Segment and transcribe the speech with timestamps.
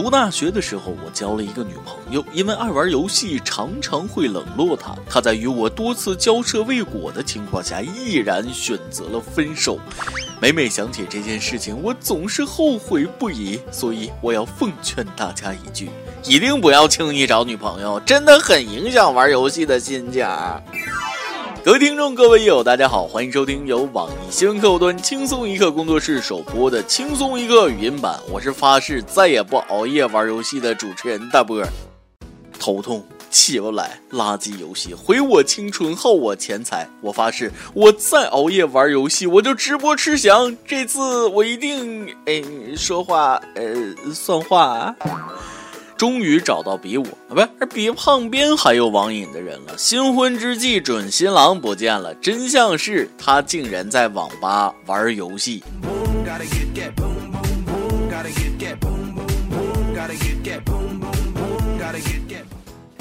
[0.00, 4.94] 读大学的时候，我交了一个女朋友，因为爱玩游戏，常常会冷落她。
[5.10, 9.76] 她在与我多次交涉未果的情况下，毅然选择了分手。
[10.40, 13.58] 每每想起这件事情，我总是后悔不已。
[13.72, 15.90] 所以我要奉劝大家一句：
[16.22, 20.24] 一定不要轻易找女朋友，真的很影响玩游戏的心情。
[21.64, 28.18] 各位听众，各位友，大家好，欢迎收听由网易新闻客户端轻松一刻工作室首播的轻松一刻语音版。
[28.30, 31.62] 我是发誓再也不熬夜玩游戏的主持人大波。
[32.58, 36.88] 头痛起不来，垃圾游戏毁我青春，耗我钱财。
[37.00, 40.56] 我发誓，我再熬夜玩游戏，我就直播吃翔。
[40.64, 42.42] 这次我一定哎
[42.76, 44.94] 说话呃算话。
[45.98, 49.76] 终于找到比我啊，不是比胖边还有网瘾的人了。
[49.76, 55.64] 新婚之际，准新郎不见了，真相是他竟然在网吧玩游戏。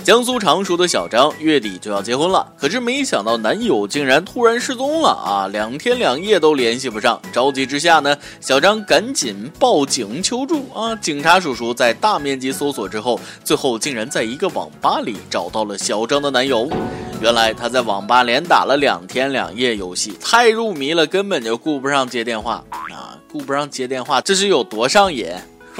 [0.08, 5.50] 江苏常熟的小张月底就要结婚了，可是没想到男友竟然突然失踪了啊！
[5.52, 10.96] 两天两夜都联系不上，着急之下呢，小张赶紧报警求助啊！
[10.96, 16.70] 警察叔叔在大面积搜索之后，最后竟然在一个网吧里找到了小张的男友。
[17.22, 23.20] 原来他在网吧连打了两天两夜游戏，太入迷了，根本就顾不上接电话啊！
[23.30, 25.28] 顾不上接电话，这是有多上瘾？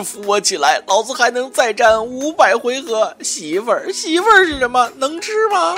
[0.04, 3.16] 扶我起来，老子还能再战五百回合。
[3.22, 4.90] 媳妇儿，媳妇儿是什么？
[4.98, 5.76] 能吃吗？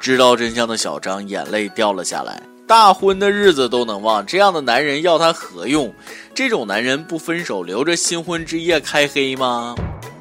[0.00, 2.42] 知道真相的小张眼泪掉了下来。
[2.66, 5.92] 大婚的日子都能忘，这样的男人要他何用？
[6.34, 9.74] 这种男人不分手，留着新婚之夜开黑吗？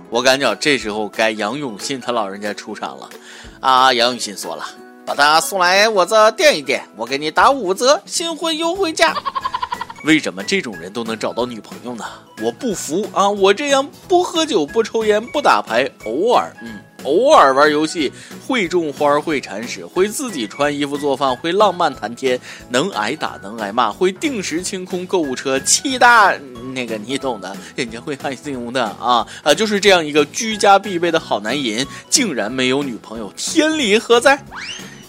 [0.10, 3.10] 我感觉这时候该杨永信他老人家出场了。
[3.60, 4.66] 啊，杨永信说了，
[5.06, 9.14] 把他送来我这垫一垫，我给你打五折新婚优惠价。
[10.08, 12.06] 为什么这种人都能找到女朋友呢？
[12.42, 13.30] 我不服啊！
[13.30, 18.14] 我这样不喝酒、不抽烟、不打牌，偶尔，嗯，偶尔玩游戏，
[18.48, 22.40] 会种花、会铲屎、会自己穿衣服、做饭、会浪漫谈天，
[22.70, 26.34] 能挨打、能挨骂，会定时清空购物车，气大
[26.74, 29.54] 那个你懂的，人家会害羞的啊啊！
[29.54, 34.42] 就是这样一个居家必备的好男人，竟然没有女朋友，天理何在？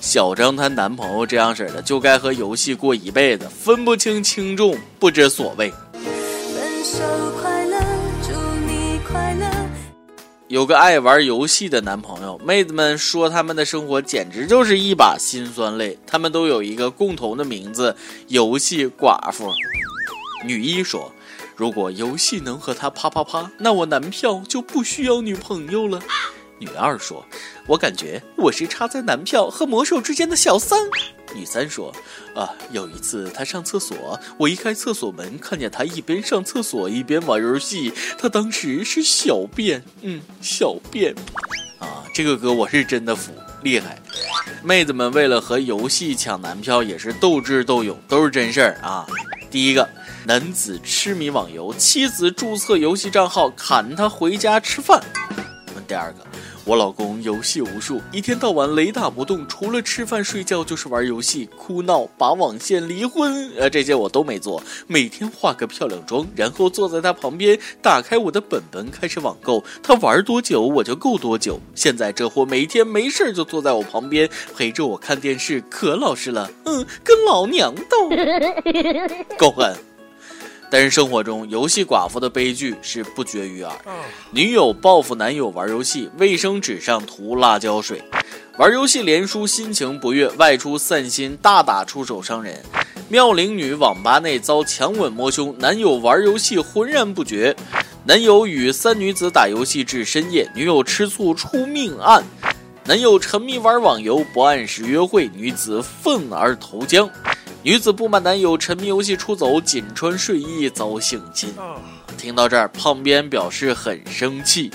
[0.01, 5.71] 小张她男朋友这样式的，就该和游戏过一辈子，分不清轻重，不知所谓。
[5.93, 6.99] 分手
[7.41, 7.79] 快乐，
[8.23, 8.33] 祝
[8.67, 9.47] 你快乐。
[10.47, 15.99] 有个爱玩游戏的男朋友，妹子们说他们的生活简直就是一把辛酸泪。
[16.07, 17.95] 他们都有一个共同的名字——
[18.29, 19.53] 游戏寡妇。
[20.47, 21.13] 女一说
[21.55, 26.01] ：“如果游戏能和他啪啪啪，那我男票就不需要女朋友了。”
[26.59, 27.25] 女二说
[27.67, 30.79] ：“我感觉我是插在男票和魔兽之间的小三。”
[31.35, 31.95] 女三说
[32.35, 41.15] ：“啊，有一次他上厕所，我一开厕所门，看见他一边上厕所一边玩游戏，他当时是小便，嗯，小便。
[41.79, 43.33] 啊，这个歌我是真的服，
[43.63, 43.99] 厉害。
[44.65, 49.07] 妹子们为了和游戏抢男票也是斗智斗勇，都是真事儿啊。
[49.51, 49.89] 第一个，
[50.27, 55.01] 男子痴迷网游，妻子注册游戏账号砍他回家吃饭。
[55.87, 56.28] 第二个。
[56.69, 64.63] 我老公游戏无数，一天到晚雷打不动，除了吃饭睡觉就是玩游戏，哭闹、拔网线、离婚，呃，这些我都没做。
[64.87, 71.59] 每天化个漂亮妆，然后坐在他旁边，打开我的本本开始网购，他玩多久我就够多久。
[71.75, 78.11] 现在这货每天没事就坐在我旁边陪着我看电视，可老实了，嗯，跟老娘斗，
[79.39, 79.75] 够狠。
[80.71, 83.73] 但是生活中，游戏寡妇的悲剧是不绝于耳。
[84.31, 87.99] 女友报复男友玩游戏，卫生纸上涂辣椒水；
[88.59, 92.63] 玩游戏连输，心情不悦，外出散心，大打出手伤人。
[93.09, 97.57] 妙龄女网吧内遭强吻摸胸，男友玩游戏浑然不觉。
[98.05, 102.23] 男友与三女子打游戏至深夜，女友吃醋出命案。
[102.85, 107.09] 男友沉迷玩网游，不按时约会，女子愤而投江。
[107.63, 111.53] 女子不满男友沉迷游戏出走，仅穿睡衣遭性侵。
[112.17, 114.71] 听到这儿，胖边表示很生气。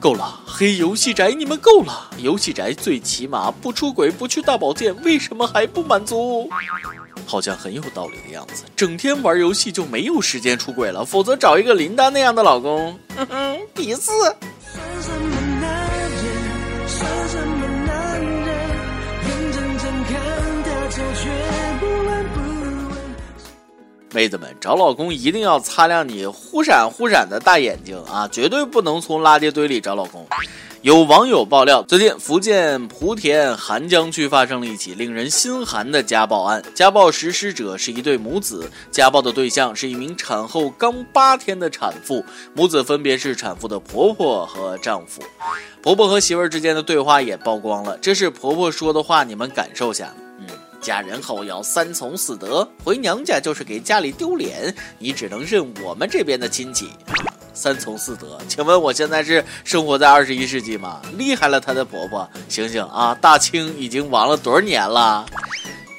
[0.00, 2.10] 够了，黑游戏宅你们够了！
[2.18, 6.46] 游戏宅最起码不出轨，不去大保健，为什么还不满足？
[7.24, 8.64] 好像很有道理的样子。
[8.76, 12.98] 整天玩游戏就没有时间出轨了，否则找一个林丹那样的老公。
[13.16, 14.12] 哼哼，第四。
[24.14, 30.24] 妹子们找老公一定要擦亮你忽闪忽闪的大眼睛啊，绝对不能从垃圾堆里找老公。
[30.82, 36.62] 有网友爆料，最近福建莆田涵江区发生了一起令人心寒的家暴案。
[36.74, 42.22] 家暴实施者是一对母子，家暴的对象是一名产后刚八天的产妇，
[42.52, 45.22] 母子分别是产妇的婆婆和丈夫。
[45.82, 50.14] 婆婆和媳妇儿之间的对话也曝光了，这是婆婆说的话，你们感受下。
[50.38, 50.46] 嗯，
[50.84, 56.90] 嫁人后要三从四德，回娘家就是给家里丢脸，你只能认我们这边的亲戚。
[57.54, 61.00] 三从四德，请问我现在是生活在二十一世纪吗？
[61.16, 63.16] 厉害了，她的婆婆，醒醒啊！
[63.18, 65.24] 大清已经亡了多少年了？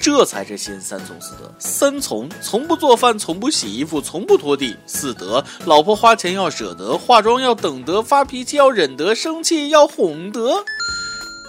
[0.00, 1.52] 这才是新三从四德。
[1.58, 4.76] 三从：从不做饭，从不洗衣服，从不拖地。
[4.86, 10.62] 四德：老婆花钱要舍得，化妆要等得，发脾气要忍得，生气要哄得。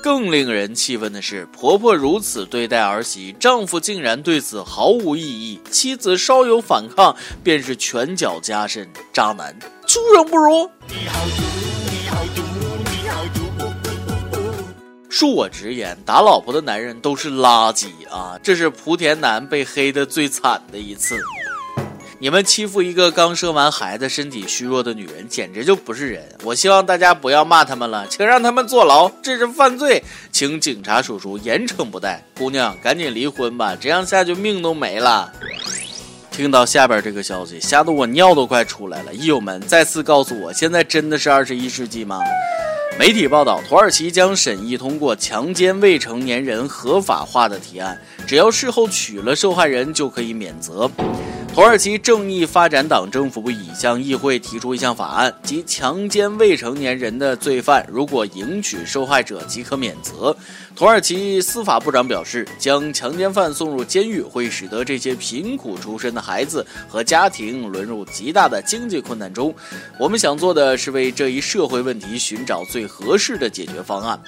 [0.07, 5.59] 更令人气愤的是，婆婆如此对待儿媳，丈夫竟然对此毫无异议。
[5.69, 7.13] 妻子稍有反抗，
[7.43, 8.89] 便是拳脚加深。
[9.11, 9.53] 渣男，
[9.85, 10.71] 猪人不如。
[15.09, 18.39] 恕我直言，打老婆的男人都是垃圾啊！
[18.41, 21.19] 这是莆田男被黑的最惨的一次。
[22.19, 26.23] 你们欺负一个刚生完孩子、身体虚弱的女人，简直就不是人！
[26.43, 32.23] 我希望大家不要骂他们了，请让他们坐牢，这是犯罪，请警察叔叔严惩不贷。
[32.35, 35.31] 姑娘，赶紧离婚吧，这样下去命都没了。
[36.31, 39.13] 听到下边这个消息，吓得我尿都快出来了。
[39.13, 42.19] 益友们，再次告诉我，现在真的是二十一世纪吗？
[42.97, 50.89] 媒体报道，土耳其将审议通过强奸未成年人合法化的提案，只要事后娶了受害人，就可以免责。
[51.57, 60.37] 土耳其正义发展党政府已向议会提出一项法案，即强奸未成年人的罪犯如果迎娶受害者即可免责。
[60.75, 69.51] 土耳其司法部长表示，将强奸犯送入监狱会使得这些贫苦出身的孩子和家庭沦入极大的经济困难中。
[69.99, 74.19] 我们想做的是为这一社会问题寻找最合适的解决方案。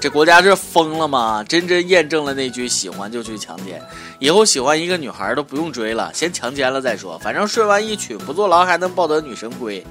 [0.00, 1.44] 这国家是疯了吗？
[1.46, 3.82] 真真验证了那句“喜欢就去强奸”。
[4.18, 7.18] 以后喜欢一个女孩都不用追了，先强奸了再说。
[7.18, 9.84] 反正睡完一曲不坐牢还能抱得女神归，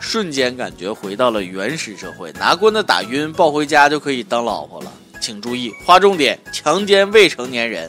[0.00, 4.92] 瞬间感觉回到了原始社会，拿棍子打晕抱回家就可以当老婆了。
[5.20, 7.88] 请注意，划重点：强奸未成年人，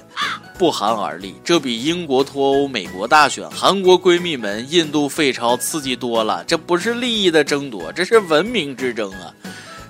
[0.60, 1.36] 不寒而栗。
[1.44, 6.44] 这比英国脱欧、美国大选、韩国闺蜜们、印度废钞刺激多了。
[6.46, 9.34] 这不是利益的争夺，这是文明之争啊！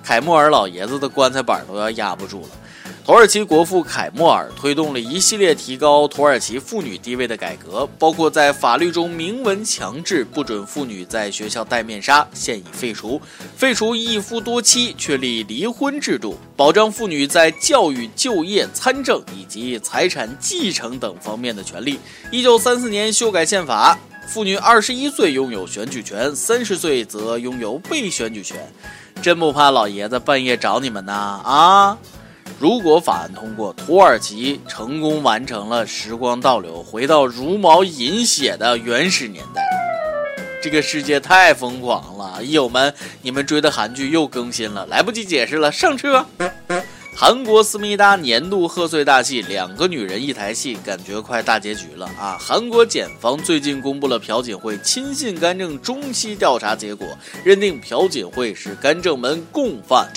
[0.06, 2.48] 凯莫尔老爷子的棺材板都要压不住了。
[3.04, 13.20] 土耳其国父凯莫尔推动了一系列提高土耳其妇女地位的改革，包括在法律中明文强制不准妇女在学校戴面纱，现已废除；
[13.56, 21.98] 废除一夫多妻，确立离婚制度，保障妇女在教育、就业、参政以及财产继承等方面的权利。
[22.30, 23.98] 一九三四年修改宪法，
[24.28, 28.56] 妇女二十一岁拥有选举权，三十岁则拥有被选举权。
[29.26, 31.98] 真不怕老爷子半夜找你们呐啊！
[32.60, 39.64] 如果法案通过，土耳其成功完成了时光倒流，回到茹毛饮血的原始年代。
[40.62, 46.24] 这个世界太疯狂了，友们，你们追的韩剧又更新了，来不及解释了，上车。
[47.18, 52.36] 韩国思密达年度贺岁大戏《两个女人一台戏》，感觉快大结局了啊！
[52.38, 57.08] 韩国检方最近公布了朴槿惠亲信干政中期调查结果，
[57.42, 60.12] 认定朴槿惠是干政门共犯。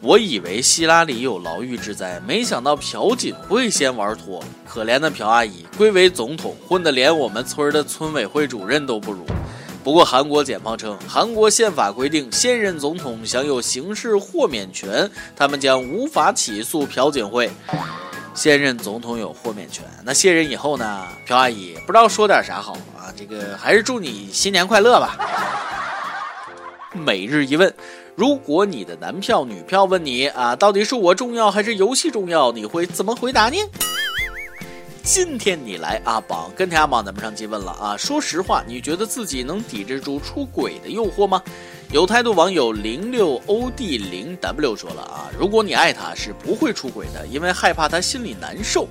[0.00, 4.42] 我以为希拉里有牢狱之灾，没想到朴槿惠先玩脱。
[4.66, 9.26] 可怜的朴阿姨，贵为总统，混得连我们村的村委会主任都不如。
[9.84, 17.50] 不过，韩国检方称，韩国宪法规定现任总统享有刑事豁免权，他们将无法起诉朴槿惠。
[18.32, 21.08] 现任总统有豁免权，那卸任以后呢？
[21.26, 23.12] 朴阿姨不知道说点啥好啊？
[23.16, 25.18] 这个还是祝你新年快乐吧。
[26.92, 27.74] 每日一问：
[28.14, 32.52] 如果你的男票、女票问你啊，到底是我重要还是游戏重要？
[32.52, 33.56] 你会怎么回答呢？
[35.04, 41.42] 今天你来阿榜跟天阿榜咱们上期问了啊，说实话，你觉得自己能抵制住出轨的诱惑吗？
[41.90, 48.86] 有态度网友零六 od 零 w 说了啊，如果你爱他是不会出轨的，因为害怕他心里难受。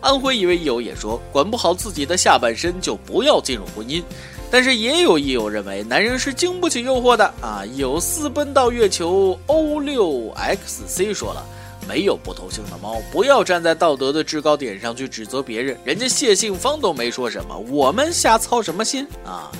[0.00, 4.00] 安徽一位益友也说，管不好自己的下半身就不要进入婚姻。
[4.48, 7.64] 但是也有益友认为，男人是经不起诱惑的啊。
[7.74, 11.44] 有私奔到月球 o 六 xc 说了。
[11.86, 15.76] 没有不偷腥的猫，不要站在道德的制高点上去指责别人。
[15.84, 19.50] 人家谢杏芳都没说什么，我们瞎操什么心啊？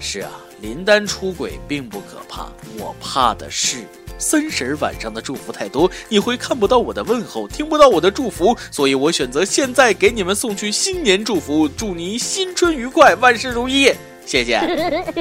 [0.00, 2.48] 是啊，林丹出轨并不可怕，
[2.78, 3.78] 我怕的是
[4.16, 13.92] 三十晚上的祝福太多，你会看不到我的问候，听不到我的祝福，所以我选择现在给你们送去新年祝福，祝你新春愉快，万事如意。
[14.24, 14.60] 谢谢。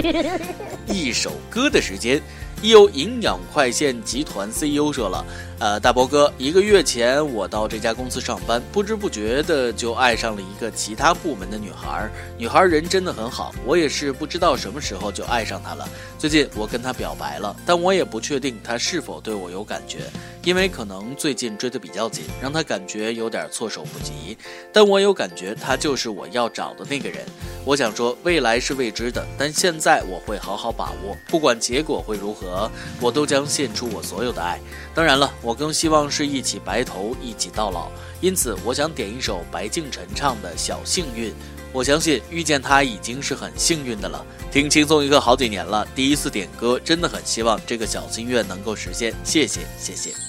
[0.88, 2.22] 一首歌的时间。
[2.64, 5.24] 有营养快线集团 CEO 说了
[5.60, 12.08] ：“呃，大伯哥，一个月前我到这家公司上班，不知不觉的就爱上了一个其他部门的女孩。
[12.38, 15.90] 女孩人真的很好，我也是不知道什么时候就爱上她了。
[16.20, 20.02] 最近我跟她表白了，但我也不确定她是否对我有感觉，
[20.44, 24.38] 因为可能最近追得比较紧，让她感觉有点措手不及。
[24.72, 27.26] 但我有感觉，她就是我要找的那个人。
[27.66, 32.70] 我想说，未来是未知的，但现在我会好好把握，不管结果会如何。”
[33.02, 34.60] 我都将献出我所有的爱。
[34.98, 37.92] 当然了，我更希望是一起白头，一起到老。
[38.20, 41.30] 因此，我想点一首白敬晨唱的《小幸运》。
[41.72, 44.26] 我相信遇见他已经是很幸运的了。
[44.52, 49.14] 听轻松一刻好几年了，第一次点歌，真的很希望这个小心愿能够实现。
[49.24, 50.27] 谢谢，谢谢。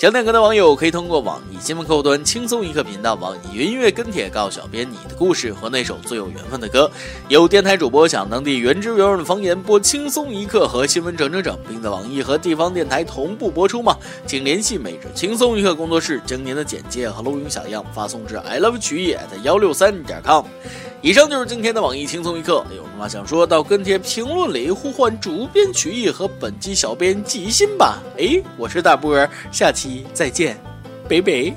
[0.00, 6.90] 想点歌的网友可以通过网易新闻客户端“轻松一刻”频道、网易云音乐跟帖告诉小编你的故事和那首最有缘分的歌。
[7.28, 13.94] 有电台主播想当地原汁原味的方言播《轻松一刻》和新闻整整整，并在网易和地方电台同步播出吗？
[14.26, 20.46] 请联系每日轻松一刻工作室，将您的简介和录音小样发送至 i love 曲艺 at 幺六三点 com。
[21.02, 22.64] 以上就是今天的网易轻松一刻。
[22.76, 27.98] 有什么想说到跟帖评论里呼唤主编曲艺和本期小编寄信吧。
[28.18, 30.60] 哎，我是大波儿，下期再见，
[31.08, 31.54] 北北。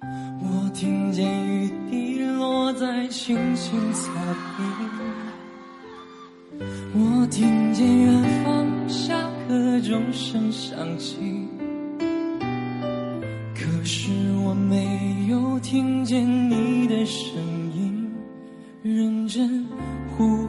[0.00, 4.10] 我听见雨滴落在青青草
[6.58, 6.64] 地，
[6.94, 9.14] 我听见远方下
[9.46, 11.16] 课钟声响起。
[13.86, 14.10] 可是
[14.44, 17.36] 我没有听见你的声
[17.72, 18.12] 音，
[18.82, 19.64] 认真
[20.10, 20.45] 呼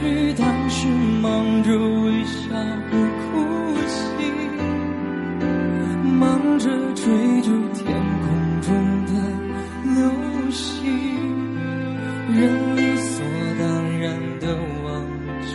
[0.00, 0.86] 去当时
[1.20, 2.54] 忙着微笑
[2.88, 4.24] 和哭泣
[6.04, 7.84] 忙着追逐天
[8.22, 8.70] 空中
[9.06, 9.12] 的
[9.96, 10.86] 流星
[12.32, 13.24] 人理所
[13.58, 15.04] 当然的忘
[15.42, 15.48] 记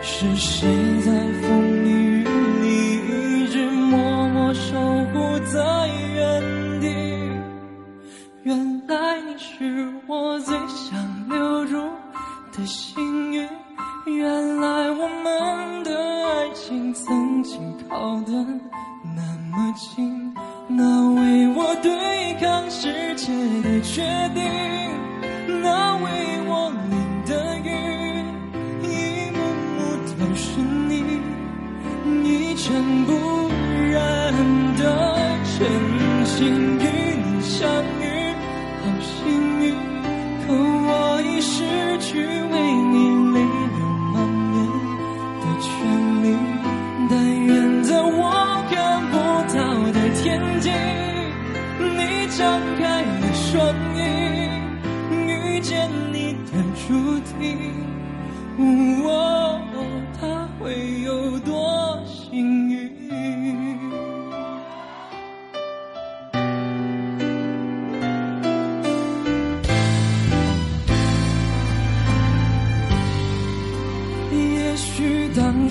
[0.00, 0.66] 是谁
[1.04, 2.24] 在风里雨
[2.62, 4.80] 里一直默默守
[5.12, 6.86] 护在原地
[8.44, 10.56] 原来你是我最
[12.58, 13.07] 的心。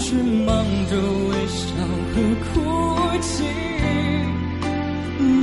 [0.09, 1.65] 是忙着微笑
[2.13, 2.15] 和
[2.47, 2.47] 哭
[3.19, 3.43] 泣，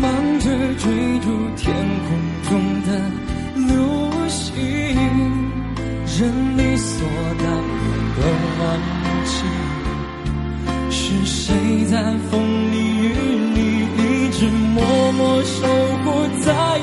[0.00, 0.02] 忙
[0.40, 0.88] 着追
[1.20, 1.62] 逐天
[2.08, 2.08] 空
[2.48, 2.50] 中
[2.86, 2.88] 的
[3.68, 3.70] 流
[4.30, 4.56] 星，
[6.16, 6.16] 人
[6.56, 7.06] 理所
[7.40, 7.84] 当然
[8.16, 8.18] 的
[8.58, 8.64] 忘
[9.26, 9.36] 记，
[10.88, 11.92] 是谁在
[12.30, 12.32] 风
[12.72, 13.12] 里雨
[13.54, 13.58] 里
[13.98, 15.60] 一直默默守
[16.04, 16.06] 护
[16.40, 16.73] 在？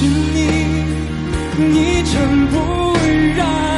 [0.00, 0.06] 是你，
[1.74, 2.54] 一尘不
[3.36, 3.77] 染